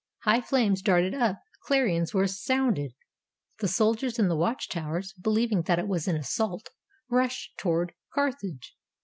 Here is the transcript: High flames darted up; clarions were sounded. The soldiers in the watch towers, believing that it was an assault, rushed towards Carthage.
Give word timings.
High 0.23 0.41
flames 0.41 0.81
darted 0.81 1.13
up; 1.13 1.43
clarions 1.63 2.11
were 2.11 2.25
sounded. 2.25 2.95
The 3.59 3.67
soldiers 3.67 4.17
in 4.17 4.29
the 4.29 4.35
watch 4.35 4.67
towers, 4.67 5.13
believing 5.13 5.61
that 5.67 5.77
it 5.77 5.87
was 5.87 6.07
an 6.07 6.15
assault, 6.15 6.69
rushed 7.07 7.55
towards 7.55 7.93
Carthage. 8.11 8.75